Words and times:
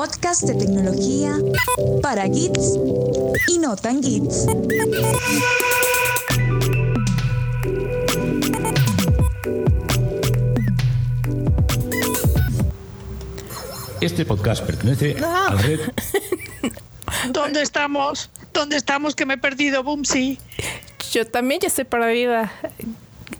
podcast 0.00 0.44
de 0.44 0.54
tecnología 0.54 1.36
para 2.00 2.24
geeks 2.24 2.78
y 3.48 3.58
no 3.58 3.76
tan 3.76 4.00
geeks. 4.00 4.46
Este 14.00 14.24
podcast 14.24 14.64
pertenece 14.64 15.18
a 15.18 15.20
la 15.20 15.60
red. 15.60 15.80
¿Dónde 17.28 17.60
estamos? 17.60 18.30
¿Dónde 18.54 18.78
estamos? 18.78 19.14
Que 19.14 19.26
me 19.26 19.34
he 19.34 19.38
perdido, 19.38 19.82
Bumsy. 19.84 20.38
Yo 21.12 21.26
también 21.26 21.60
ya 21.60 21.68
estoy 21.68 21.84
perdida. 21.84 22.50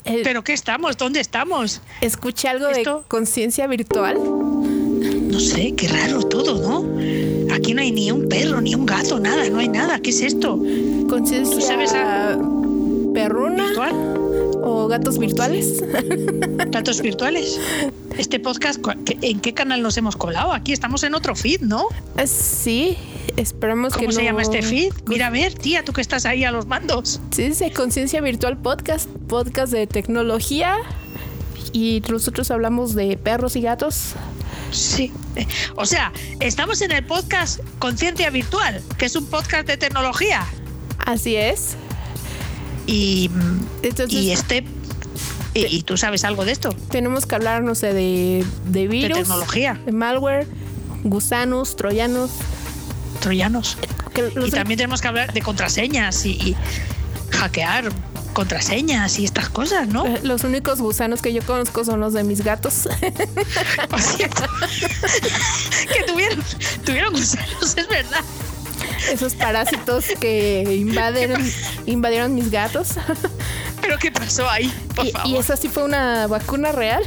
Eh, 0.05 0.21
¿Pero 0.23 0.45
qué 0.45 0.53
estamos? 0.53 0.99
¿Dónde 0.99 1.21
estamos? 1.21 1.81
Escuché 2.03 2.49
algo 2.49 2.69
¿Esto? 2.69 2.99
de 2.99 3.09
conciencia 3.09 3.67
virtual. 3.67 4.19
No 5.31 5.39
sé, 5.41 5.75
qué 5.77 5.89
raro 5.89 6.23
todo, 6.23 6.61
¿no? 6.61 7.55
Aquí 7.55 7.75
no 7.75 7.83
hay 7.83 7.93
ni 7.93 8.11
un 8.11 8.29
perro, 8.29 8.61
ni 8.61 8.75
un 8.75 8.87
gato, 8.87 9.19
nada, 9.21 9.49
no 9.49 9.59
hay 9.59 9.69
nada. 9.69 10.01
¿Qué 10.01 10.11
es 10.11 10.21
esto? 10.23 10.59
Conciencia 11.09 11.55
¿Tú 11.57 11.61
sabes 11.63 11.93
a- 11.95 12.39
perruna 13.15 13.67
¿Virtual? 13.67 13.93
o 14.63 14.89
gatos 14.89 15.19
virtuales. 15.19 15.83
¿Datos 16.71 17.01
virtuales? 17.01 17.59
Este 18.19 18.39
podcast, 18.41 18.81
cu- 18.81 18.93
¿qué- 19.05 19.19
¿en 19.23 19.41
qué 19.41 19.55
canal 19.55 19.83
nos 19.83 19.97
hemos 19.97 20.17
colado? 20.17 20.53
Aquí 20.53 20.73
estamos 20.73 21.03
en 21.05 21.15
otro 21.15 21.35
feed, 21.35 21.61
¿no? 21.63 21.87
Eh, 22.19 22.27
sí, 22.27 22.97
esperamos 23.37 23.95
que 23.95 24.01
¿Cómo 24.07 24.13
se 24.13 24.19
no- 24.21 24.25
llama 24.27 24.43
este 24.43 24.63
feed? 24.63 24.93
Mira, 25.07 25.29
a 25.29 25.31
ver, 25.31 25.55
tía, 25.55 25.85
tú 25.85 25.93
que 25.93 26.01
estás 26.01 26.27
ahí 26.27 26.45
a 26.45 26.53
los 26.53 26.67
mandos. 26.67 27.21
Sí, 27.31 27.45
dice 27.45 27.73
conciencia 27.73 28.21
virtual 28.21 28.59
podcast, 28.59 29.09
podcast 29.29 29.73
de 29.73 29.87
tecnología. 29.87 30.77
Y 31.73 32.03
nosotros 32.11 32.51
hablamos 32.51 32.95
de 32.95 33.17
perros 33.17 33.55
y 33.57 33.61
gatos. 33.63 34.15
Sí. 34.71 35.13
O 35.77 35.87
sea, 35.87 36.13
estamos 36.41 36.81
en 36.83 36.93
el 36.93 37.05
podcast 37.05 37.61
Conciencia 37.79 38.31
Virtual, 38.31 38.83
que 38.99 39.07
es 39.07 39.17
un 39.17 39.27
podcast 39.27 39.67
de 39.67 39.77
tecnología. 39.77 40.47
Así 40.99 41.37
es. 41.37 41.77
Y, 42.87 43.31
Entonces 43.83 44.21
y 44.21 44.33
este. 44.33 44.65
Y, 45.55 45.67
y 45.67 45.83
tú 45.83 45.97
sabes 45.97 46.25
algo 46.25 46.45
de 46.45 46.53
esto? 46.53 46.71
tenemos 46.91 47.27
que 47.27 47.35
hablar, 47.35 47.63
no 47.63 47.75
sé, 47.75 47.93
de, 47.93 48.45
de 48.67 48.87
virus, 48.87 49.19
tecnología. 49.19 49.81
de 49.85 49.93
malware, 49.93 50.47
gusanos, 51.03 51.75
troyanos. 51.77 52.31
Troyanos. 53.21 53.77
que 54.15 54.33
Y 54.47 54.51
también 54.51 54.79
tenemos 54.79 55.01
que 55.01 55.09
hablar 55.09 55.33
de 55.33 55.43
contraseñas 55.43 56.25
y, 56.25 56.31
y 56.33 56.57
hackear 57.33 57.91
contraseñas 58.33 59.19
y 59.19 59.25
estas 59.25 59.49
cosas, 59.49 59.89
¿no? 59.89 60.07
eh, 60.07 60.21
Los 60.23 60.45
únicos 60.45 60.81
gusanos 60.81 61.21
que 61.23 61.33
yo 61.33 61.43
conozco 61.43 61.85
son 61.85 62.01
los 62.01 62.13
de 62.13 62.25
mis 62.25 62.43
gatos. 62.43 62.89
Por 63.91 64.01
cierto, 64.01 64.43
que 65.93 66.03
tuvieron, 66.13 66.43
tuvieron 66.85 67.13
gusanos, 67.13 67.77
es 67.77 67.89
verdad. 67.89 68.25
Esos 69.11 69.35
parásitos 69.35 70.05
que 70.21 70.63
invadieron, 70.79 71.43
invadieron 71.87 72.35
mis 72.35 72.51
gatos. 72.51 72.89
Pero 73.81 73.99
¿qué 73.99 74.11
pasó 74.13 74.49
ahí? 74.49 74.73
Por 74.95 75.07
Y, 75.07 75.11
favor. 75.13 75.29
y 75.31 75.37
esa 75.37 75.57
sí 75.57 75.69
fue 75.69 75.85
una 75.85 76.27
vacuna 76.27 76.71
real. 76.73 77.03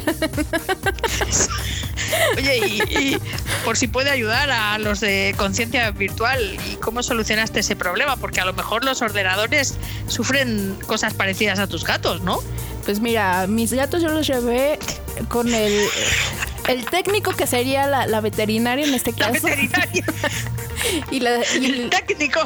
Oye, 2.38 2.58
y, 2.68 2.82
y 2.98 3.18
por 3.64 3.78
si 3.78 3.88
puede 3.88 4.10
ayudar 4.10 4.50
a 4.52 4.78
los 4.78 5.00
de 5.00 5.34
conciencia 5.38 5.92
virtual 5.92 6.58
y 6.70 6.76
cómo 6.76 7.04
solucionaste 7.04 7.60
ese 7.62 7.76
problema, 7.76 8.16
porque 8.18 8.42
a 8.42 8.46
lo 8.46 8.54
mejor 8.54 8.84
los 8.84 9.02
ordenadores 9.02 9.76
sufren 10.08 10.78
cosas 10.88 11.14
parecidas 11.14 11.60
a 11.60 11.68
tus 11.68 11.84
gatos, 11.84 12.22
¿no? 12.22 12.42
Pues 12.86 13.00
mira, 13.00 13.48
mis 13.48 13.72
gatos 13.74 14.02
yo 14.02 14.10
los 14.10 14.28
llevé 14.28 14.78
con 15.30 15.54
el, 15.54 15.86
el 16.68 16.86
técnico 16.86 17.32
que 17.32 17.48
sería 17.48 17.88
la, 17.88 18.08
la 18.08 18.20
veterinaria 18.22 18.86
en 18.86 18.94
este 18.94 19.12
La 19.12 19.32
caso. 19.32 19.46
veterinaria, 19.48 20.06
Y 21.12 21.20
la, 21.22 21.38
y 21.60 21.66
el 21.66 21.90
técnico. 21.90 22.42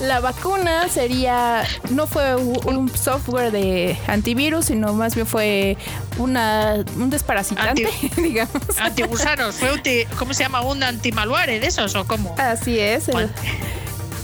La 0.00 0.20
vacuna 0.20 0.88
sería, 0.88 1.64
no 1.90 2.06
fue 2.06 2.36
un 2.36 2.88
software 2.94 3.50
de 3.50 3.96
antivirus, 4.06 4.66
sino 4.66 4.92
más 4.94 5.14
bien 5.14 5.26
fue 5.26 5.76
una, 6.18 6.84
un 6.96 7.10
desparasitante, 7.10 7.88
digamos. 8.16 8.62
Antigusanos, 8.80 9.56
fue 9.56 10.06
¿cómo 10.18 10.34
se 10.34 10.42
llama? 10.42 10.62
¿Un 10.62 10.82
antimalware 10.82 11.60
de 11.60 11.66
esos 11.66 11.94
o 11.94 12.04
cómo? 12.04 12.34
Así 12.38 12.78
es. 12.78 13.06
Bueno, 13.08 13.30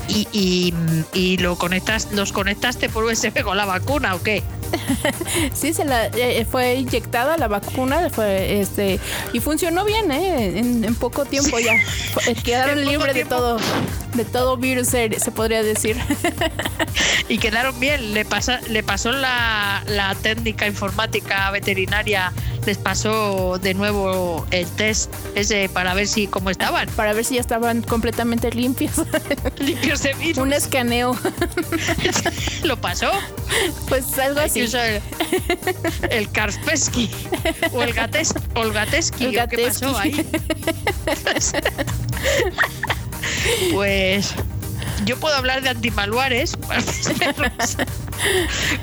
Y, 0.09 0.27
y, 0.33 0.75
y 1.13 1.37
lo 1.39 1.57
conectas, 1.57 2.09
los 2.13 2.33
conectaste 2.33 2.89
por 2.89 3.05
USB 3.05 3.43
con 3.43 3.57
la 3.57 3.67
vacuna 3.67 4.15
o 4.15 4.23
qué? 4.23 4.43
Sí, 5.55 5.73
se 5.73 5.85
la, 5.85 6.07
eh, 6.07 6.47
fue 6.51 6.75
inyectada 6.75 7.37
la 7.37 7.49
vacuna, 7.49 8.09
fue 8.11 8.61
este 8.61 8.99
y 9.33 9.41
funcionó 9.41 9.85
bien, 9.85 10.11
¿eh? 10.11 10.59
En, 10.59 10.85
en 10.85 10.95
poco 10.95 11.25
tiempo 11.25 11.59
ya 11.59 11.75
Fue- 12.13 12.35
quedaron 12.35 12.85
libres 12.85 13.15
de 13.15 13.25
todo, 13.25 13.59
de 14.15 14.25
todo 14.25 14.57
virus, 14.57 14.89
se, 14.89 15.19
se 15.19 15.31
podría 15.31 15.63
decir. 15.63 15.97
Y 17.29 17.37
quedaron 17.39 17.79
bien. 17.79 18.15
Le, 18.15 18.25
pasa, 18.25 18.59
le 18.71 18.83
pasó 18.83 19.13
la, 19.13 19.83
la 19.87 20.15
técnica 20.15 20.67
informática 20.67 21.51
veterinaria, 21.51 22.33
les 22.65 22.79
pasó 22.79 23.59
de 23.59 23.75
nuevo 23.75 24.47
el 24.51 24.67
test 24.67 25.13
ese 25.35 25.69
para 25.69 25.93
ver 25.93 26.07
si 26.09 26.27
cómo 26.27 26.49
estaban. 26.49 26.89
Para 26.91 27.13
ver 27.13 27.25
si 27.27 27.35
ya 27.35 27.43
estaban 27.43 27.83
completamente 27.83 28.51
limpios. 28.51 28.93
Limpios 29.59 30.03
de 30.03 30.15
virus. 30.15 30.39
Un 30.39 30.53
escaneo, 30.55 31.15
Lo 32.65 32.81
pasó. 32.81 33.11
pues 33.89 34.19
algo 34.19 34.41
Hay 34.41 34.49
que 34.59 34.65
usar 34.65 35.01
el 36.11 36.31
Kaspersky 36.31 37.11
o 37.73 37.83
el, 37.83 37.93
Gates, 37.93 38.35
o 38.55 38.63
el 38.63 38.73
Gateski. 38.73 39.27
El 39.27 39.39
¿o 39.39 39.49
¿Qué 39.49 39.59
pasó 39.59 39.97
ahí? 39.99 40.27
pues 43.73 44.35
yo 45.05 45.19
puedo 45.19 45.35
hablar 45.35 45.63
de 45.63 45.71
antimalwares 45.71 46.57
para 46.69 46.81
mis 46.81 47.09
perros. 47.19 47.77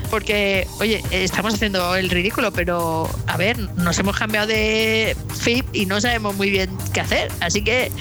porque, 0.10 0.68
oye, 0.80 1.04
estamos 1.12 1.56
haciendo 1.56 1.96
el 1.96 2.10
ridículo, 2.10 2.52
pero 2.52 3.10
a 3.28 3.38
ver, 3.38 3.58
nos 3.76 4.00
hemos 4.00 4.18
cambiado 4.18 4.48
de 4.48 5.16
feed 5.40 5.66
y 5.74 5.86
no 5.86 6.00
sabemos 6.00 6.36
muy 6.36 6.50
bien 6.50 6.76
qué 6.94 7.02
hacer. 7.02 7.32
Así 7.42 7.64
que, 7.64 7.92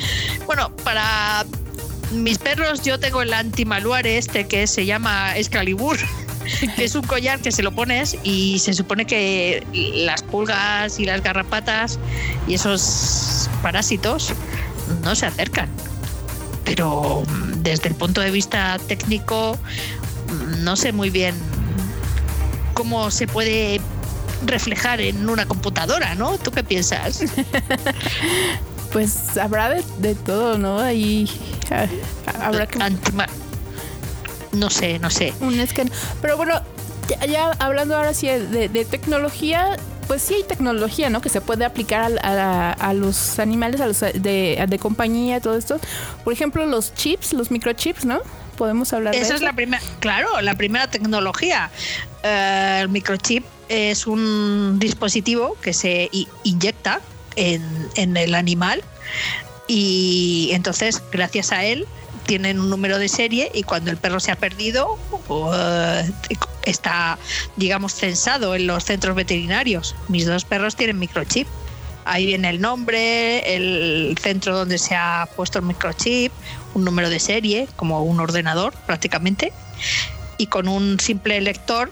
bueno, 0.47 0.75
para 0.85 1.45
mis 2.13 2.39
perros 2.39 2.83
yo 2.83 2.99
tengo 2.99 3.23
el 3.23 3.33
antimalware 3.33 4.07
este 4.07 4.47
que 4.47 4.67
se 4.67 4.87
llama 4.87 5.37
Excalibur. 5.37 5.99
que 6.77 6.85
es 6.85 6.95
un 6.95 7.03
collar 7.03 7.41
que 7.41 7.53
se 7.53 7.63
lo 7.63 7.73
pones 7.73 8.17
y 8.23 8.59
se 8.59 8.75
supone 8.75 9.07
que 9.07 9.67
las 9.95 10.23
pulgas 10.23 10.99
y 10.99 11.05
las 11.05 11.23
garrapatas 11.23 11.99
y 12.47 12.55
esos 12.55 13.49
parásitos 13.63 14.33
no 15.03 15.15
se 15.15 15.27
acercan. 15.27 15.69
Pero 16.65 17.23
mm, 17.27 17.63
desde 17.63 17.89
el 17.89 17.95
punto 17.95 18.21
de 18.21 18.31
vista 18.31 18.79
técnico, 18.87 19.59
mm, 20.29 20.65
no 20.65 20.77
sé 20.77 20.93
muy 20.93 21.11
bien 21.11 21.35
cómo 22.75 23.11
se 23.11 23.27
puede 23.27 23.81
reflejar 24.47 25.01
en 25.01 25.29
una 25.29 25.47
computadora, 25.47 26.15
¿no? 26.15 26.39
¿Tú 26.39 26.51
qué 26.51 26.65
piensas? 26.65 27.25
Pues 28.93 29.37
habrá 29.39 29.71
de, 29.71 29.83
de 29.99 30.15
todo, 30.15 30.57
¿no? 30.57 30.79
Ahí 30.79 31.29
ah, 31.73 31.87
habrá 32.41 32.65
que 32.69 32.79
Antima- 32.79 33.27
No 34.55 34.71
sé, 34.71 34.99
no 34.99 35.11
sé. 35.11 35.33
un 35.41 35.65
scan. 35.67 35.91
Pero 36.23 36.37
bueno, 36.37 36.61
ya, 37.29 37.51
hablando 37.59 37.97
ahora 37.97 38.15
sí 38.15 38.29
de, 38.29 38.69
de 38.69 38.85
tecnología, 38.85 39.77
pues 40.07 40.23
sí 40.23 40.35
hay 40.35 40.43
tecnología, 40.45 41.11
¿no? 41.11 41.21
Que 41.21 41.29
se 41.29 41.41
puede 41.41 41.65
aplicar 41.65 42.13
a, 42.23 42.73
a 42.73 42.95
los 42.95 43.39
animales, 43.39 43.81
a 43.81 43.87
los 43.87 44.01
de, 44.01 44.65
de 44.69 44.79
compañía, 44.79 45.41
todo 45.41 45.57
esto. 45.57 45.79
Por 46.25 46.33
ejemplo, 46.33 46.67
los 46.67 46.95
chips, 46.95 47.33
los 47.33 47.51
microchips, 47.51 48.05
¿no? 48.05 48.21
Podemos 48.57 48.93
hablar 48.93 49.15
de 49.15 49.19
Esa 49.21 49.29
eso. 49.29 49.37
es 49.37 49.41
la 49.43 49.53
primera, 49.53 49.83
claro, 50.01 50.41
la 50.41 50.55
primera 50.55 50.89
tecnología. 50.89 51.71
Eh, 52.23 52.79
el 52.83 52.89
microchip 52.89 53.45
es 53.69 54.07
un 54.07 54.79
dispositivo 54.79 55.57
que 55.61 55.73
se 55.73 56.11
inyecta 56.45 57.01
en, 57.37 57.63
en 57.97 58.17
el 58.17 58.35
animal 58.35 58.83
y 59.67 60.51
entonces 60.53 61.03
gracias 61.11 61.51
a 61.51 61.65
él 61.65 61.87
tienen 62.27 62.61
un 62.61 62.71
número 62.71 62.99
de 62.99 63.09
serie 63.09 63.51
y 63.55 63.63
cuando 63.63 63.91
el 63.91 63.97
perro 63.97 64.21
se 64.21 64.33
ha 64.33 64.37
perdido 64.37 64.99
eh, 65.55 66.11
está 66.65 67.19
digamos 67.57 67.95
censado 67.95 68.55
en 68.55 68.67
los 68.67 68.85
centros 68.85 69.15
veterinarios. 69.15 69.95
Mis 70.09 70.27
dos 70.27 70.45
perros 70.45 70.77
tienen 70.77 70.99
microchip. 70.99 71.47
Ahí 72.07 72.27
viene 72.27 72.51
el 72.51 72.61
nombre, 72.61 73.57
el 73.57 74.15
centro 74.21 74.55
donde 74.55 74.77
se 74.77 74.95
ha 74.95 75.27
puesto 75.37 75.59
el 75.59 75.65
microchip, 75.65 76.33
un 76.75 76.85
número 76.85 77.09
de 77.09 77.19
serie, 77.19 77.67
como 77.77 78.03
un 78.03 78.21
ordenador 78.21 78.75
prácticamente, 78.85 79.55
y 80.37 80.49
con 80.49 80.69
un 80.69 81.01
simple 81.01 81.41
lector 81.41 81.91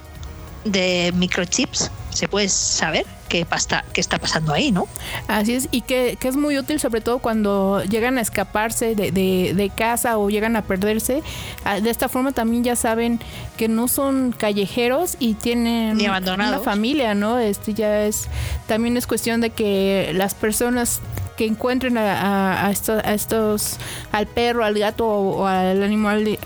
de 0.64 1.12
microchips 1.14 1.90
se 2.11 2.29
puede 2.29 2.50
saber 2.50 3.06
qué, 3.32 3.46
pasta, 3.46 3.82
qué 3.94 4.00
está 4.02 4.19
pasando 4.19 4.52
ahí, 4.52 4.73
¿no? 4.73 4.87
Así 5.26 5.55
es, 5.55 5.69
y 5.70 5.81
que, 5.81 6.19
que 6.20 6.29
es 6.29 6.37
muy 6.37 6.58
útil 6.58 6.79
sobre 6.79 7.00
todo 7.00 7.19
cuando 7.19 7.82
llegan 7.82 8.19
a 8.19 8.20
escaparse 8.20 8.94
de, 8.94 9.11
de- 9.11 9.55
de 9.55 9.70
casa 9.70 10.19
o 10.19 10.29
llegan 10.29 10.55
a 10.55 10.61
perderse. 10.62 11.23
Ah, 11.64 11.81
De 11.81 11.88
esta 11.88 12.11
forma 12.11 12.32
también 12.32 12.62
ya 12.62 12.76
saben 12.76 13.20
que 13.56 13.69
no 13.69 13.88
son 13.88 14.32
callejeros 14.37 15.17
y 15.19 15.32
tienen 15.32 15.96
Ni 15.96 16.05
abandonados. 16.05 16.56
una 16.56 16.62
familia, 16.62 17.14
¿no? 17.14 17.38
Este 17.38 17.73
ya 17.73 18.05
es, 18.05 18.29
también 18.67 18.99
es 18.99 19.06
cuestión 19.06 19.40
de 19.40 19.49
que 19.49 20.12
las 20.14 20.34
personas 20.34 21.00
que 21.38 21.46
encuentren 21.46 21.96
a, 21.96 22.12
a- 22.20 22.67
a 22.67 22.70
esto- 22.70 23.00
a 23.02 23.14
estos, 23.14 23.79
al 24.12 24.26
perro, 24.26 24.62
al 24.67 24.79
gato 24.79 25.06
o, 25.06 25.38
o 25.43 25.46
al 25.46 25.82
animal, 25.82 26.38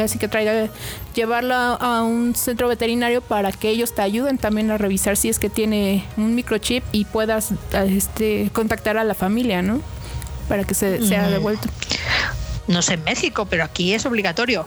así 0.00 0.18
que 0.20 0.28
traiga, 0.28 0.68
llevarlo 1.18 1.54
a, 1.54 2.02
un 2.04 2.36
centro 2.36 2.68
veterinario 2.68 3.20
para 3.20 3.50
que 3.50 3.70
ellos 3.70 3.92
te 3.92 4.02
ayuden 4.02 4.38
también 4.38 4.70
a 4.70 4.78
revisar 4.78 5.16
si 5.16 5.28
es 5.28 5.40
que 5.40 5.50
tiene 5.50 6.04
un 6.16 6.36
microchip 6.36 6.84
y 6.92 7.06
puedas 7.06 7.50
este, 7.72 8.50
contactar 8.52 8.96
a 8.98 9.04
la 9.04 9.14
familia, 9.14 9.60
¿no? 9.60 9.80
Para 10.48 10.62
que 10.62 10.74
se 10.74 11.04
sea 11.06 11.28
devuelto. 11.28 11.68
No 12.68 12.82
sé 12.82 12.94
en 12.94 13.04
México, 13.04 13.46
pero 13.46 13.64
aquí 13.64 13.94
es 13.94 14.06
obligatorio. 14.06 14.66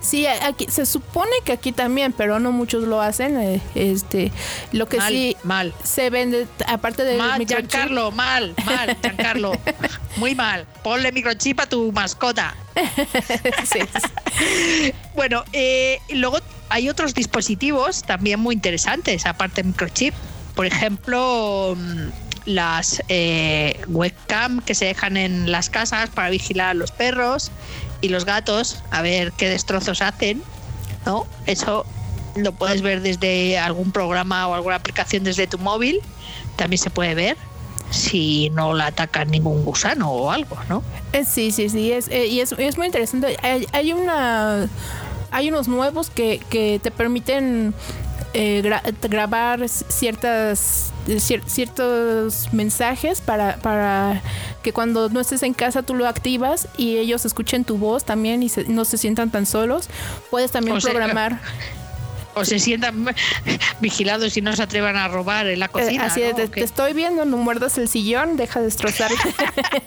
Sí, 0.00 0.26
aquí 0.26 0.66
se 0.68 0.86
supone 0.86 1.30
que 1.44 1.52
aquí 1.52 1.70
también, 1.70 2.12
pero 2.12 2.40
no 2.40 2.50
muchos 2.50 2.84
lo 2.84 3.00
hacen. 3.00 3.36
eh, 3.38 3.60
Este, 3.74 4.32
lo 4.72 4.88
que 4.88 4.96
Mal, 4.96 5.12
sí 5.12 5.36
mal. 5.44 5.74
se 5.84 6.10
vende 6.10 6.48
aparte 6.66 7.04
del 7.04 7.18
Mal, 7.18 7.38
microchip. 7.38 7.70
Giancarlo, 7.70 8.10
mal, 8.10 8.54
mal, 8.64 8.96
Giancarlo. 9.00 9.52
Muy 10.16 10.34
mal. 10.34 10.66
Ponle 10.82 11.12
microchip 11.12 11.60
a 11.60 11.66
tu 11.66 11.92
mascota. 11.92 12.56
Sí, 13.64 13.80
Bueno, 15.14 15.44
eh, 15.52 15.98
luego 16.10 16.38
hay 16.68 16.88
otros 16.88 17.14
dispositivos 17.14 18.02
también 18.02 18.40
muy 18.40 18.54
interesantes, 18.54 19.26
aparte 19.26 19.62
de 19.62 19.68
microchip. 19.68 20.14
Por 20.54 20.66
ejemplo, 20.66 21.76
mm, 21.76 22.08
las 22.46 23.02
eh, 23.08 23.80
webcam 23.88 24.62
que 24.62 24.74
se 24.74 24.86
dejan 24.86 25.16
en 25.16 25.50
las 25.50 25.70
casas 25.70 26.10
para 26.10 26.30
vigilar 26.30 26.68
a 26.68 26.74
los 26.74 26.92
perros 26.92 27.50
y 28.00 28.08
los 28.08 28.24
gatos, 28.24 28.78
a 28.90 29.02
ver 29.02 29.32
qué 29.32 29.48
destrozos 29.48 30.02
hacen, 30.02 30.42
¿no? 31.04 31.26
Eso 31.46 31.84
lo 32.36 32.52
puedes 32.52 32.82
ver 32.82 33.00
desde 33.02 33.58
algún 33.58 33.90
programa 33.90 34.46
o 34.46 34.54
alguna 34.54 34.76
aplicación 34.76 35.24
desde 35.24 35.46
tu 35.46 35.58
móvil. 35.58 36.00
También 36.56 36.78
se 36.78 36.90
puede 36.90 37.14
ver 37.14 37.36
si 37.90 38.50
no 38.50 38.74
la 38.74 38.86
ataca 38.86 39.24
ningún 39.24 39.64
gusano 39.64 40.10
o 40.10 40.30
algo, 40.30 40.56
¿no? 40.68 40.82
Eh, 41.12 41.24
Sí, 41.24 41.50
sí, 41.52 41.68
sí, 41.68 41.92
es, 41.92 42.08
eh, 42.08 42.26
y 42.26 42.40
es, 42.40 42.52
es 42.52 42.76
muy 42.76 42.86
interesante. 42.86 43.36
Hay, 43.42 43.66
hay 43.72 43.92
una, 43.92 44.68
hay 45.30 45.48
unos 45.48 45.68
nuevos 45.68 46.10
que, 46.10 46.40
que 46.50 46.80
te 46.82 46.90
permiten 46.90 47.74
eh, 48.34 48.60
gra- 48.62 48.82
grabar 49.08 49.66
ciertas 49.68 50.92
cier- 51.06 51.42
ciertos 51.46 52.52
mensajes 52.52 53.20
para, 53.22 53.56
para 53.56 54.20
que 54.62 54.72
cuando 54.74 55.08
no 55.08 55.20
estés 55.20 55.42
en 55.42 55.54
casa 55.54 55.82
tú 55.82 55.94
lo 55.94 56.06
activas 56.06 56.68
y 56.76 56.98
ellos 56.98 57.24
escuchen 57.24 57.64
tu 57.64 57.78
voz 57.78 58.04
también 58.04 58.42
y 58.42 58.48
se- 58.50 58.64
no 58.64 58.84
se 58.84 58.98
sientan 58.98 59.30
tan 59.30 59.46
solos. 59.46 59.88
Puedes 60.30 60.50
también 60.50 60.76
O 60.76 60.80
sea, 60.80 60.90
programar. 60.90 61.40
O 62.38 62.44
se 62.44 62.58
sientan 62.58 63.06
vigilados 63.80 64.36
y 64.36 64.40
no 64.42 64.54
se 64.54 64.62
atrevan 64.62 64.96
a 64.96 65.08
robar 65.08 65.46
en 65.46 65.60
la 65.60 65.66
Eh, 65.66 65.70
cocina. 65.70 66.04
Así 66.06 66.20
¿no? 66.20 66.32
de, 66.34 66.48
te, 66.48 66.62
estoy 66.64 66.92
viendo, 66.92 67.24
no 67.24 67.36
muerdas 67.36 67.78
el 67.78 67.88
sillón, 67.88 68.36
deja 68.36 68.60
de 68.60 68.66
destrozar. 68.66 69.10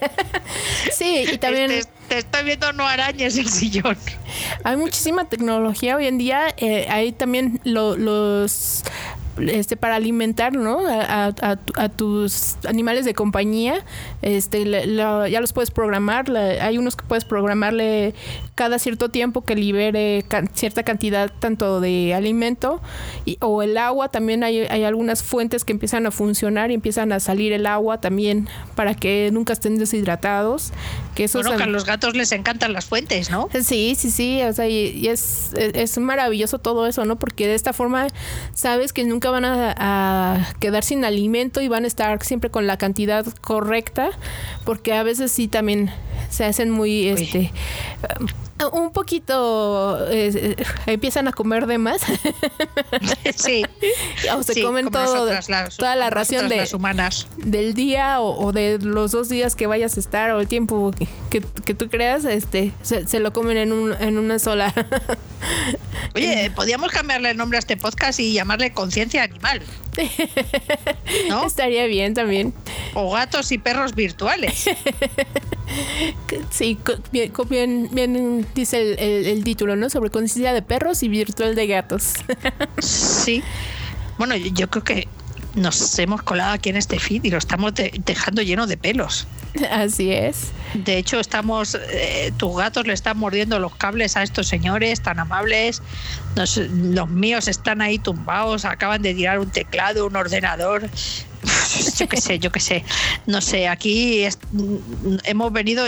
sí, 0.92 1.26
y 1.32 1.38
también 1.38 1.70
Te, 1.70 1.84
te 2.10 2.18
estoy 2.20 2.44
viendo, 2.44 2.72
no 2.74 2.88
arañes 2.88 3.38
el 3.38 3.48
sillón. 3.50 3.98
hay 4.64 4.78
muchísima 4.78 5.26
tecnología 5.26 5.96
hoy 5.96 6.08
en 6.08 6.18
día. 6.18 6.54
eh, 6.58 6.88
hay 6.90 7.12
también 7.12 7.60
lo- 7.64 7.96
los 7.98 8.84
este 9.48 9.78
para 9.78 9.96
alimentar 9.96 10.52
no 10.54 10.86
a, 10.86 11.28
a- 11.28 11.34
a 11.42 11.56
tu- 11.56 11.74
a 11.80 11.88
tus 11.90 12.58
animales 12.68 13.06
de 13.06 13.14
compañía 13.14 13.84
este 14.22 14.66
ya 14.66 15.40
los 15.42 15.54
puedes 15.54 15.72
programar 15.72 16.28
la- 16.28 16.64
hay 16.66 16.78
unos 16.78 16.98
que 16.98 17.06
puedes 17.06 17.24
programarle 17.24 18.14
cada 18.62 18.78
cierto 18.78 19.10
tiempo 19.10 19.42
que 19.44 19.56
libere 19.56 20.24
can- 20.28 20.48
cierta 20.54 20.84
cantidad 20.84 21.32
tanto 21.40 21.82
de 21.82 22.14
alimento 22.14 22.80
y- 23.26 23.38
o 23.42 23.64
el 23.64 23.76
agua 23.76 24.10
también 24.10 24.44
hay, 24.44 24.60
hay 24.60 24.84
algunas 24.84 25.24
fuentes 25.24 25.66
que 25.66 25.72
empiezan 25.74 26.06
a 26.06 26.12
funcionar 26.12 26.70
y 26.70 26.76
empiezan 26.76 27.12
a 27.12 27.20
salir 27.20 27.54
el 27.54 27.66
agua 27.66 28.00
también 28.00 28.48
para 28.76 28.94
que 28.94 29.32
nunca 29.34 29.54
estén 29.54 29.80
deshidratados 29.80 30.74
que 31.16 31.24
eso 31.24 31.40
Bueno, 31.40 31.54
es 31.54 31.58
que 31.58 31.64
a 31.64 31.66
los 31.66 31.86
gatos 31.86 32.16
les 32.16 32.32
encantan 32.34 32.72
las 32.72 32.86
fuentes, 32.86 33.32
¿no? 33.32 33.50
Sí, 33.64 33.96
sí, 33.98 34.12
sí, 34.12 34.44
o 34.44 34.54
sea, 34.54 34.68
y, 34.70 34.90
y 34.96 35.08
es, 35.08 35.54
es 35.58 35.72
es 35.74 35.98
maravilloso 35.98 36.60
todo 36.60 36.86
eso, 36.86 37.04
¿no? 37.06 37.16
Porque 37.18 37.48
de 37.48 37.56
esta 37.56 37.74
forma 37.74 38.08
sabes 38.54 38.94
que 38.94 39.04
nunca 39.06 39.32
van 39.32 39.44
a, 39.46 39.74
a 39.78 40.54
quedar 40.60 40.84
sin 40.84 41.04
alimento 41.04 41.62
y 41.62 41.68
van 41.68 41.84
a 41.86 41.88
estar 41.88 42.24
siempre 42.24 42.52
con 42.52 42.68
la 42.68 42.78
cantidad 42.78 43.26
correcta, 43.42 44.12
porque 44.66 44.94
a 44.94 45.02
veces 45.02 45.32
sí 45.32 45.48
también 45.48 45.90
se 46.30 46.46
hacen 46.46 46.70
muy, 46.70 47.08
este, 47.08 47.52
un 48.70 48.92
poquito, 48.92 50.06
eh, 50.10 50.56
empiezan 50.86 51.28
a 51.28 51.32
comer 51.34 51.68
de 51.68 51.78
más. 51.78 52.02
Sí. 53.36 53.64
o 54.36 54.44
se 54.44 54.54
Sí, 54.54 54.62
comen 54.64 54.90
todo, 54.90 55.02
nosotras, 55.04 55.50
las- 55.50 55.78
toda 55.78 55.96
la 55.96 56.10
ración 56.10 56.50
de, 56.50 56.58
las 56.58 56.74
humanas. 56.74 57.28
del 57.38 57.74
día 57.74 58.20
o, 58.20 58.46
o 58.48 58.52
de 58.52 58.78
los 58.80 59.12
dos 59.12 59.30
días 59.30 59.56
que 59.56 59.68
vayas 59.68 59.98
a 59.98 60.00
estar 60.00 60.32
o 60.32 60.40
el 60.42 60.48
tiempo 60.48 60.92
que, 60.92 61.08
que, 61.30 61.42
que 61.66 61.74
tú 61.74 61.90
creas, 61.90 62.26
este, 62.26 62.72
se, 62.82 63.08
se 63.08 63.20
lo 63.20 63.34
comen 63.34 63.58
en, 63.58 63.72
un, 63.74 63.94
en 64.00 64.18
una 64.18 64.38
sola. 64.40 64.74
Oye, 66.16 66.52
podríamos 66.56 66.92
cambiarle 66.92 67.32
el 67.32 67.38
nombre 67.38 67.58
a 67.58 67.60
este 67.60 67.78
podcast 67.78 68.20
y 68.20 68.34
llamarle 68.34 68.74
Conciencia 68.74 69.24
Animal. 69.24 69.62
¿No? 71.30 71.46
Estaría 71.48 71.86
bien 71.88 72.14
también. 72.14 72.54
O 72.94 73.12
gatos 73.12 73.52
y 73.52 73.58
perros 73.58 73.96
virtuales. 73.96 74.70
Sí, 76.50 76.78
bien, 77.14 77.32
co- 77.32 77.46
bien, 77.46 77.88
bien 77.94 78.46
dice 78.54 78.82
el, 78.82 79.00
el- 79.00 79.26
el 79.28 79.44
título, 79.46 79.78
¿no? 79.78 79.90
Sobre 79.90 80.10
conciencia 80.10 80.52
de 80.52 80.62
perros 80.62 81.02
y 81.02 81.08
virtual 81.08 81.56
de 81.56 81.68
gatos. 81.68 82.14
Sí. 82.80 83.42
Bueno, 84.18 84.36
yo, 84.36 84.70
creo 84.70 84.84
que 84.84 85.08
nos 85.56 85.98
hemos 86.00 86.22
colado 86.24 86.54
aquí 86.54 86.70
en 86.70 86.76
este 86.76 87.00
feed 87.00 87.24
y 87.24 87.30
lo 87.30 87.38
estamos 87.38 87.74
de- 87.76 87.94
dejando 88.06 88.42
lleno 88.42 88.68
de 88.68 88.76
pelos. 88.76 89.28
Así 89.72 90.12
es. 90.12 90.52
De 90.74 90.98
hecho, 90.98 91.20
estamos, 91.20 91.78
eh, 91.90 92.32
tus 92.38 92.56
gatos 92.58 92.88
le 92.88 92.94
están 92.94 93.18
mordiendo 93.18 93.60
los 93.60 93.76
cables 93.76 94.16
a 94.18 94.24
estos 94.24 94.48
señores 94.48 95.02
tan 95.02 95.20
amables. 95.20 95.82
Nos- 96.36 96.58
los 96.58 97.10
míos 97.10 97.48
están 97.48 97.82
ahí 97.82 98.00
tumbados, 98.00 98.66
acaban 98.66 99.02
de 99.02 99.14
tirar 99.14 99.40
un 99.40 99.50
teclado, 99.50 100.06
un 100.08 100.16
ordenador. 100.16 100.90
Yo 101.98 102.08
qué 102.08 102.18
sé, 102.22 102.38
yo 102.38 102.52
qué 102.52 102.60
sé. 102.60 102.84
No 103.26 103.42
sé, 103.42 103.68
aquí 103.68 104.24
es- 104.24 104.38
hemos 105.24 105.52
venido. 105.52 105.86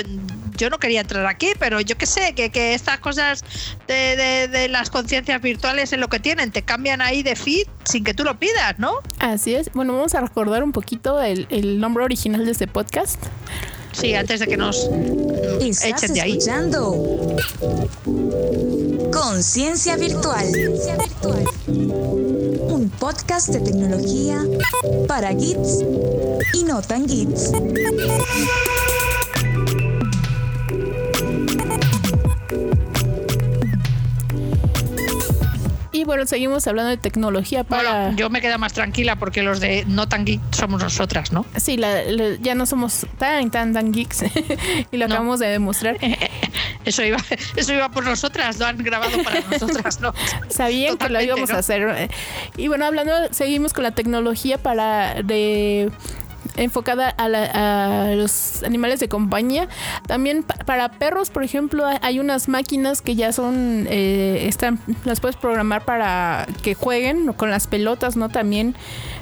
Yo 0.57 0.69
no 0.69 0.79
quería 0.79 1.01
entrar 1.01 1.25
aquí, 1.27 1.49
pero 1.59 1.81
yo 1.81 1.97
qué 1.97 2.05
sé, 2.05 2.33
que, 2.33 2.49
que 2.51 2.73
estas 2.73 2.99
cosas 2.99 3.43
de, 3.87 4.15
de- 4.15 4.47
de 4.47 4.67
las 4.69 4.89
conciencias 4.89 5.41
virtuales 5.41 5.91
es 5.93 5.99
lo 5.99 6.07
que 6.09 6.19
tienen, 6.19 6.51
te 6.51 6.61
cambian 6.61 7.01
ahí 7.01 7.21
de 7.23 7.35
feed 7.35 7.67
sin 7.85 8.03
que 8.03 8.13
tú 8.13 8.23
lo 8.23 8.37
pidas, 8.39 8.77
¿no? 8.79 8.93
Así 9.19 9.53
es. 9.55 9.71
Bueno, 9.73 9.93
vamos 9.93 10.13
a 10.15 10.21
recordar 10.21 10.63
un 10.63 10.71
poquito 10.71 11.21
el, 11.21 11.47
el 11.49 11.79
nombre 11.79 12.03
original 12.03 12.45
de 12.45 12.51
este 12.51 12.67
podcast. 12.67 13.19
Sí, 13.93 14.13
antes 14.15 14.39
de 14.39 14.47
que 14.47 14.57
nos 14.57 14.89
mm, 14.89 15.61
Estás 15.61 16.03
echen 16.03 16.13
de 16.13 16.21
ahí. 16.21 16.31
escuchando 16.37 17.37
Conciencia 19.11 19.95
Virtual. 19.95 20.45
Un 22.69 22.89
podcast 22.99 23.49
de 23.49 23.59
tecnología 23.59 24.43
para 25.07 25.31
geeks 25.31 25.83
y 26.53 26.63
no 26.63 26.81
tan 26.81 27.05
geeks. 27.07 27.51
Bueno, 36.13 36.25
seguimos 36.27 36.65
hablando 36.67 36.89
de 36.89 36.97
tecnología 36.97 37.63
para... 37.63 38.01
Bueno, 38.03 38.17
yo 38.17 38.29
me 38.29 38.39
quedo 38.41 38.57
más 38.59 38.73
tranquila 38.73 39.15
porque 39.17 39.41
los 39.43 39.59
de 39.59 39.83
No 39.87 40.07
Tan 40.07 40.25
Geek 40.25 40.41
somos 40.51 40.81
nosotras, 40.81 41.31
¿no? 41.31 41.45
Sí, 41.57 41.77
la- 41.77 42.03
la- 42.03 42.35
ya 42.39 42.55
no 42.55 42.65
somos 42.65 43.05
tan, 43.17 43.49
tan, 43.51 43.73
tan 43.73 43.91
geeks. 43.91 44.23
y 44.91 44.97
lo 44.97 45.07
No. 45.07 45.15
acabamos 45.15 45.39
de 45.39 45.47
demostrar. 45.47 45.97
Eso 46.85 47.01
iba, 47.01 47.17
eso 47.55 47.73
iba 47.73 47.87
por 47.89 48.03
nosotras, 48.03 48.59
lo 48.59 48.65
han 48.65 48.77
grabado 48.77 49.11
para 49.23 49.39
nosotras, 49.51 50.01
¿no? 50.01 50.13
Sabían 50.49 50.97
que 50.97 51.05
lo 51.05 51.19
Totalmente, 51.19 51.25
íbamos 51.25 51.49
¿no? 51.49 51.55
a 51.55 51.59
hacer. 51.59 52.09
Y 52.57 52.67
bueno, 52.67 52.85
hablando, 52.85 53.13
seguimos 53.31 53.71
con 53.71 53.83
la 53.85 53.91
tecnología 53.91 54.57
para 54.57 55.21
de 55.23 55.89
enfocada 56.55 57.09
a, 57.09 57.29
la- 57.29 58.05
a 58.05 58.15
los 58.15 58.63
animales 58.63 58.99
de 58.99 59.09
compañía. 59.09 59.67
También 60.07 60.43
pa- 60.43 60.55
para 60.65 60.89
perros, 60.89 61.29
por 61.29 61.43
ejemplo, 61.43 61.85
hay- 62.01 62.19
unas 62.19 62.47
máquinas 62.47 63.01
que 63.01 63.15
ya 63.15 63.31
son, 63.33 63.87
eh, 63.89 64.45
están, 64.47 64.79
las 65.03 65.19
puedes 65.19 65.35
programar 65.35 65.83
para 65.83 66.47
que 66.61 66.73
jueguen 66.75 67.33
con 67.33 67.49
las 67.49 67.67
pelotas, 67.67 68.15
¿no? 68.15 68.29
También 68.29 68.75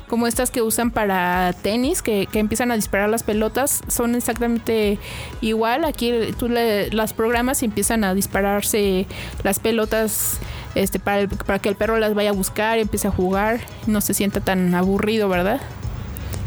como 0.08 0.28
estas 0.28 0.52
que 0.52 0.62
usan 0.62 0.92
para 0.92 1.54
tenis, 1.64 2.02
que, 2.02 2.28
empiezan 2.34 2.70
a 2.72 2.76
disparar 2.76 3.08
las 3.10 3.24
pelotas, 3.24 3.82
son 3.88 4.14
exactamente 4.16 5.00
igual. 5.40 5.86
Aquí 5.86 6.12
tú 6.38 6.50
le- 6.50 6.90
las 6.92 7.14
programas 7.14 7.62
y 7.64 7.66
empiezan 7.66 8.04
a 8.04 8.14
dispararse 8.14 9.08
las 9.44 9.60
pelotas 9.60 10.38
este, 10.76 11.00
para, 11.00 11.20
el- 11.22 11.30
para 11.30 11.60
que 11.60 11.70
el 11.70 11.76
perro 11.76 11.98
las 11.98 12.14
vaya 12.14 12.32
a 12.32 12.34
buscar, 12.34 12.78
empiece 12.78 13.08
a 13.08 13.12
jugar, 13.12 13.62
no 13.88 14.02
se 14.02 14.14
sienta 14.14 14.42
tan 14.42 14.76
aburrido, 14.76 15.30
¿verdad? 15.30 15.62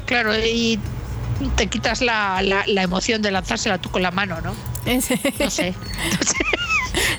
Claro, 0.06 0.36
y 0.36 0.78
te 1.56 1.66
quitas 1.66 2.00
la, 2.00 2.42
la, 2.42 2.64
la 2.66 2.82
emoción 2.82 3.22
de 3.22 3.30
lanzársela 3.30 3.78
tú 3.78 3.90
con 3.90 4.02
la 4.02 4.10
mano, 4.10 4.40
¿no? 4.40 4.54
No 4.84 5.00
sé. 5.00 5.18
No 5.40 5.50
sé. 5.50 5.74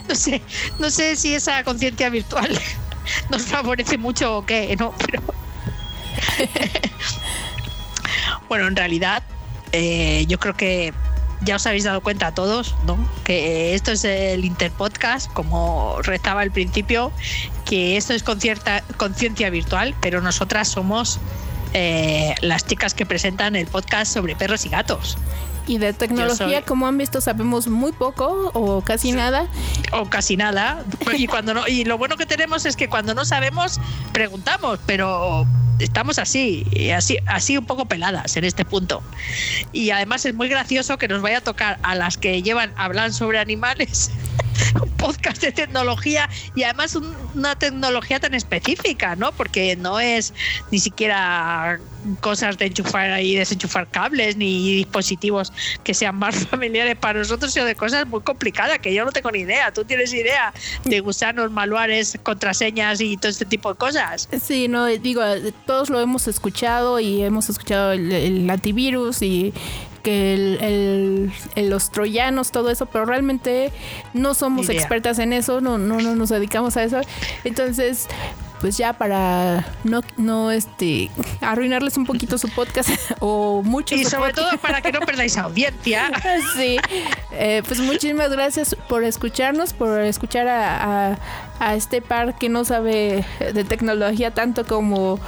No 0.07 0.15
sé, 0.15 0.41
no 0.79 0.89
sé 0.89 1.15
si 1.15 1.33
esa 1.33 1.63
conciencia 1.63 2.09
virtual 2.09 2.49
nos 3.29 3.43
favorece 3.43 3.97
mucho 3.97 4.37
o 4.37 4.45
qué, 4.45 4.75
¿no? 4.77 4.93
Pero. 5.05 5.21
bueno, 8.49 8.67
en 8.67 8.75
realidad, 8.75 9.23
eh, 9.71 10.25
yo 10.27 10.39
creo 10.39 10.55
que 10.55 10.93
ya 11.41 11.57
os 11.57 11.67
habéis 11.67 11.83
dado 11.83 12.01
cuenta 12.01 12.27
a 12.27 12.33
todos, 12.33 12.75
¿no? 12.85 12.97
Que 13.23 13.75
esto 13.75 13.91
es 13.91 14.03
el 14.05 14.45
Interpodcast, 14.45 15.31
como 15.33 16.01
rezaba 16.01 16.41
al 16.41 16.51
principio, 16.51 17.11
que 17.65 17.97
esto 17.97 18.13
es 18.13 18.23
conciencia 18.23 19.49
virtual, 19.49 19.95
pero 20.01 20.21
nosotras 20.21 20.67
somos 20.67 21.19
eh, 21.77 22.33
las 22.41 22.65
chicas 22.65 22.93
que 22.93 23.05
presentan 23.05 23.55
el 23.55 23.67
podcast 23.67 24.11
sobre 24.13 24.35
perros 24.35 24.65
y 24.65 24.69
gatos. 24.69 25.17
Y 25.67 25.77
de 25.79 25.93
tecnología, 25.93 26.59
soy- 26.59 26.61
como 26.63 26.87
han 26.87 26.97
visto, 26.97 27.19
sabemos 27.21 27.67
muy 27.67 27.91
poco 27.91 28.51
o 28.53 28.81
casi 28.81 29.11
nada. 29.11 29.47
o 29.91 30.05
casi 30.05 30.37
nada. 30.37 30.83
Y 31.17 31.27
cuando 31.27 31.53
no, 31.53 31.67
y 31.67 31.83
lo 31.85 31.97
bueno 31.97 32.17
que 32.17 32.25
tenemos 32.25 32.65
es 32.65 32.75
que 32.75 32.87
cuando 32.87 33.13
no 33.15 33.25
sabemos, 33.25 33.79
preguntamos, 34.13 34.79
pero 34.85 35.45
estamos 35.79 36.19
así, 36.19 36.65
así, 36.95 37.17
así 37.25 37.57
un 37.57 37.65
poco 37.65 37.85
peladas 37.85 38.37
en 38.37 38.43
este 38.45 38.63
punto. 38.63 39.01
Y 39.73 39.89
además 39.89 40.23
es 40.25 40.33
muy 40.35 40.47
gracioso 40.49 40.97
que 40.97 41.07
nos 41.07 41.21
vaya 41.21 41.39
a 41.39 41.41
tocar 41.41 41.79
a 41.83 41.95
las 41.95 42.17
que 42.17 42.41
llevan, 42.43 42.71
hablan 42.77 43.11
sobre 43.11 43.39
animales, 43.39 44.11
un 44.81 44.89
podcast 44.91 45.41
de 45.41 45.51
tecnología 45.51 46.29
y 46.55 46.63
además 46.63 46.95
un- 46.95 47.15
una 47.35 47.55
tecnología 47.55 48.19
tan 48.19 48.33
específica, 48.33 49.15
¿no? 49.15 49.31
Porque 49.31 49.75
no 49.75 49.99
es 49.99 50.33
ni 50.71 50.79
siquiera 50.79 51.79
cosas 52.21 52.57
de 52.57 52.67
enchufar 52.67 53.19
y 53.21 53.35
desenchufar 53.35 53.87
cables 53.89 54.37
ni 54.37 54.75
dispositivos 54.77 55.51
que 55.83 55.93
sean 55.93 56.15
más 56.15 56.35
familiares 56.47 56.95
para 56.97 57.19
nosotros, 57.19 57.51
sino 57.51 57.65
de 57.65 57.75
cosas 57.75 58.07
muy 58.07 58.21
complicadas 58.21 58.79
que 58.79 58.93
yo 58.93 59.03
no 59.05 59.11
tengo 59.11 59.31
ni 59.31 59.39
idea. 59.39 59.71
¿Tú 59.73 59.83
tienes 59.85 60.13
idea 60.13 60.53
de 60.83 60.99
gusanos, 60.99 61.51
manuales, 61.51 62.17
contraseñas 62.23 63.01
y 63.01 63.17
todo 63.17 63.29
este 63.31 63.45
tipo 63.45 63.71
de 63.73 63.77
cosas? 63.77 64.29
Sí, 64.41 64.67
no, 64.67 64.85
digo, 64.85 65.21
todos 65.65 65.89
lo 65.89 65.99
hemos 65.99 66.27
escuchado 66.27 66.99
y 66.99 67.21
hemos 67.23 67.49
escuchado 67.49 67.93
el 67.93 68.49
antivirus 68.49 69.21
y 69.21 69.53
que 70.05 70.33
el, 70.35 70.57
el- 70.61 71.33
el- 71.55 71.69
los 71.69 71.89
troyanos, 71.89 72.51
todo 72.51 72.69
eso, 72.69 72.85
pero 72.85 73.05
realmente 73.05 73.71
no 74.13 74.33
somos 74.35 74.67
idea. 74.67 74.79
expertas 74.79 75.19
en 75.19 75.33
eso, 75.33 75.59
no, 75.59 75.77
no, 75.77 75.99
no 75.99 76.15
nos 76.15 76.29
dedicamos 76.29 76.77
a 76.77 76.83
eso. 76.83 77.01
Entonces, 77.43 78.07
pues 78.61 78.77
ya 78.77 78.93
para 78.93 79.65
no, 79.83 80.01
no 80.17 80.49
este 80.51 81.11
arruinarles 81.41 81.97
un 81.97 82.05
poquito 82.05 82.37
su 82.37 82.47
podcast 82.49 82.89
o 83.19 83.61
mucho 83.63 83.95
Y 83.95 84.05
sobre 84.05 84.29
podcast. 84.31 84.49
todo 84.51 84.59
para 84.61 84.81
que 84.81 84.91
no 84.91 84.99
perdáis 85.01 85.37
audiencia. 85.37 86.11
Sí, 86.55 86.77
Eh, 87.37 87.63
pues 87.67 87.79
muchísimas 87.81 88.31
gracias 88.31 88.75
por 88.87 89.03
escucharnos, 89.03 89.73
por 89.73 89.99
escuchar 90.01 90.47
a, 90.47 91.11
a- 91.11 91.17
a 91.59 91.75
este 91.75 92.01
par 92.01 92.37
que 92.37 92.49
no 92.49 92.65
sabe 92.65 93.25
de 93.53 93.63
tecnología 93.63 94.31
tanto 94.33 94.65
como 94.65 95.19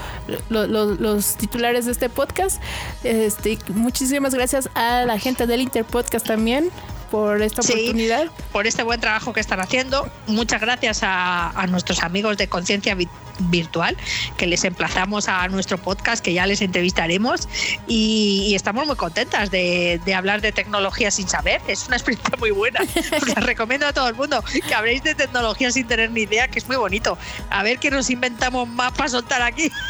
lo- 0.49 0.67
los 0.67 1.35
titulares 1.35 1.85
de 1.85 1.91
este 1.91 2.09
podcast. 2.09 2.61
Este, 3.03 3.57
muchísimas 3.69 4.33
gracias 4.33 4.69
a 4.75 5.03
la 5.05 5.19
gente 5.19 5.47
del 5.47 5.61
Interpodcast 5.61 6.25
también 6.27 6.69
por 7.11 7.41
esta 7.41 7.61
Sí. 7.61 7.73
oportunidad. 7.73 8.25
por 8.51 8.67
este 8.67 8.83
buen 8.83 8.99
trabajo 8.99 9.33
que 9.33 9.39
están 9.39 9.59
haciendo. 9.59 10.09
Muchas 10.27 10.59
gracias 10.61 11.01
a, 11.03 11.49
a 11.49 11.67
nuestros 11.67 12.03
amigos 12.03 12.37
de 12.37 12.47
Conciencia 12.47 12.95
Vi- 12.95 13.07
Virtual, 13.39 13.95
que 14.37 14.47
les 14.47 14.63
emplazamos 14.63 15.27
a 15.27 15.47
nuestro 15.47 15.77
podcast, 15.77 16.23
que 16.23 16.33
ya 16.33 16.45
les 16.47 16.61
entrevistaremos. 16.61 17.47
Y, 17.87 18.45
y 18.47 18.55
estamos 18.55 18.87
muy 18.87 18.95
contentas 18.95 19.51
de, 19.51 20.01
de 20.05 20.13
hablar 20.15 20.41
de 20.41 20.51
tecnología 20.51 21.11
sin 21.11 21.27
saber. 21.29 21.61
Es 21.67 21.87
una 21.87 21.97
experiencia 21.97 22.35
muy 22.39 22.51
buena. 22.51 22.79
Os 23.21 23.27
la 23.27 23.41
recomiendo 23.41 23.85
a 23.87 23.93
todo 23.93 24.07
el 24.09 24.15
mundo 24.15 24.43
que 24.67 24.73
habléis 24.75 25.03
de 25.03 25.13
tecnología 25.15 25.71
sin 25.71 25.85
tener 25.87 26.09
ni 26.11 26.21
idea, 26.21 26.47
que 26.47 26.59
es 26.59 26.67
muy 26.67 26.77
bonito. 26.77 27.17
A 27.49 27.61
ver 27.63 27.77
qué 27.79 27.91
nos 27.91 28.09
inventamos 28.09 28.67
más 28.67 28.91
para 28.93 29.09
soltar 29.09 29.41
aquí. 29.41 29.71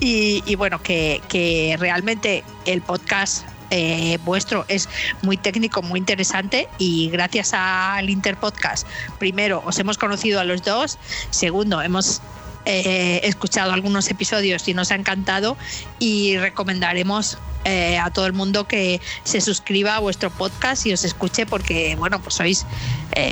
Y, 0.00 0.42
y 0.46 0.54
bueno, 0.56 0.82
que, 0.82 1.20
que 1.28 1.76
realmente 1.78 2.42
el 2.64 2.80
podcast 2.82 3.44
eh, 3.70 4.18
vuestro 4.24 4.64
es 4.68 4.88
muy 5.22 5.36
técnico, 5.36 5.82
muy 5.82 5.98
interesante 5.98 6.68
y 6.78 7.10
gracias 7.10 7.52
al 7.52 8.10
Interpodcast, 8.10 8.86
primero 9.18 9.62
os 9.64 9.78
hemos 9.78 9.98
conocido 9.98 10.40
a 10.40 10.44
los 10.44 10.62
dos, 10.62 10.98
segundo 11.30 11.82
hemos 11.82 12.22
eh, 12.64 13.20
escuchado 13.24 13.72
algunos 13.72 14.10
episodios 14.10 14.66
y 14.68 14.74
nos 14.74 14.90
ha 14.90 14.94
encantado 14.94 15.56
y 15.98 16.36
recomendaremos 16.36 17.38
eh, 17.64 17.98
a 17.98 18.10
todo 18.10 18.26
el 18.26 18.32
mundo 18.32 18.68
que 18.68 19.00
se 19.24 19.40
suscriba 19.40 19.96
a 19.96 19.98
vuestro 19.98 20.30
podcast 20.30 20.86
y 20.86 20.92
os 20.92 21.04
escuche 21.04 21.46
porque 21.46 21.96
bueno 21.96 22.20
pues 22.20 22.34
sois 22.34 22.66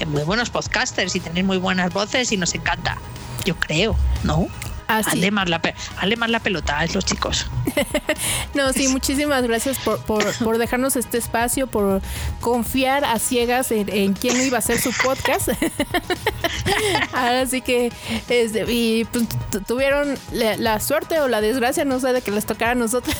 muy 0.06 0.22
buenos 0.22 0.50
podcasters 0.50 1.14
y 1.14 1.20
tenéis 1.20 1.46
muy 1.46 1.58
buenas 1.58 1.92
voces 1.92 2.32
y 2.32 2.36
nos 2.36 2.54
encanta 2.54 2.98
yo 3.44 3.54
creo 3.56 3.96
no 4.22 4.48
Así. 4.86 5.10
Hazle 5.10 5.30
más, 5.30 5.48
la, 5.48 5.60
más 6.18 6.30
la 6.30 6.40
pelota 6.40 6.78
a 6.78 6.86
los 6.86 7.04
chicos. 7.04 7.46
No, 8.54 8.72
sí, 8.72 8.86
muchísimas 8.86 9.42
gracias 9.42 9.78
por, 9.78 9.98
por, 10.04 10.32
por 10.36 10.58
dejarnos 10.58 10.94
este 10.94 11.18
espacio, 11.18 11.66
por 11.66 12.00
confiar 12.40 13.04
a 13.04 13.18
ciegas 13.18 13.72
en, 13.72 13.88
en 13.92 14.12
quién 14.14 14.40
iba 14.40 14.58
a 14.58 14.60
ser 14.60 14.80
su 14.80 14.92
podcast. 14.92 15.48
Ahora 17.12 17.46
sí 17.46 17.60
que, 17.62 17.92
este, 18.28 18.64
y 18.72 19.04
pues, 19.06 19.24
tu- 19.50 19.60
tuvieron 19.62 20.16
la, 20.32 20.56
la 20.56 20.80
suerte 20.80 21.18
o 21.20 21.28
la 21.28 21.40
desgracia, 21.40 21.84
no 21.84 21.98
sé, 22.00 22.12
de 22.12 22.22
que 22.22 22.30
les 22.30 22.46
tocara 22.46 22.72
a 22.72 22.74
nosotros. 22.76 23.14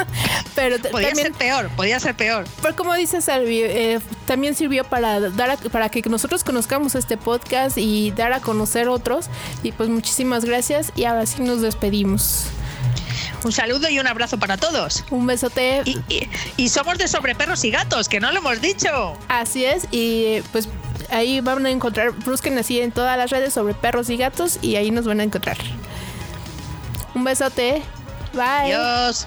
Pero 0.54 0.76
Podía 0.90 1.08
también, 1.08 1.28
ser 1.28 1.32
peor, 1.32 1.68
podía 1.70 1.98
ser 1.98 2.14
peor. 2.14 2.44
pero 2.62 2.76
como 2.76 2.94
dice 2.94 3.20
Salvi, 3.20 3.60
eh, 3.62 3.98
también 4.26 4.54
sirvió 4.54 4.84
para 4.84 5.20
dar 5.20 5.50
a- 5.50 5.56
para 5.56 5.88
que 5.88 6.02
nosotros 6.08 6.44
conozcamos 6.44 6.94
este 6.94 7.16
podcast 7.16 7.78
y 7.78 8.10
dar 8.12 8.32
a 8.32 8.40
conocer 8.40 8.88
otros. 8.88 9.26
Y 9.62 9.72
pues 9.72 9.88
muchísimas 9.88 10.44
gracias 10.44 10.92
y 10.96 11.04
ahora 11.04 11.26
sí 11.26 11.42
nos 11.42 11.60
despedimos. 11.60 12.46
Un 13.44 13.52
saludo 13.52 13.88
y 13.90 13.98
un 13.98 14.06
abrazo 14.06 14.38
para 14.38 14.56
todos. 14.56 15.04
Un 15.10 15.26
besote. 15.26 15.82
Y, 15.84 15.98
y- 16.08 16.28
y 16.56 16.68
somos 16.70 16.96
de 16.98 17.08
sobre 17.08 17.34
perros 17.34 17.62
y 17.64 17.70
gatos, 17.70 18.08
que 18.08 18.18
no 18.20 18.32
lo 18.32 18.38
hemos 18.38 18.60
dicho. 18.60 19.16
Así 19.28 19.64
es, 19.64 19.86
y 19.90 20.40
pues 20.52 20.68
ahí 21.10 21.40
van 21.42 21.66
a 21.66 21.70
encontrar, 21.70 22.12
busquen 22.12 22.56
así 22.58 22.80
en 22.80 22.90
todas 22.90 23.18
las 23.18 23.30
redes 23.30 23.52
sobre 23.52 23.74
perros 23.74 24.08
y 24.08 24.16
gatos 24.16 24.58
y 24.62 24.76
ahí 24.76 24.90
nos 24.90 25.04
van 25.06 25.20
a 25.20 25.24
encontrar. 25.24 25.58
Un 27.14 27.22
besote. 27.24 27.82
Bye. 28.32 28.72
Adiós. 28.74 29.26